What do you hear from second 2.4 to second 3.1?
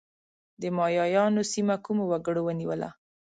ونیوله؟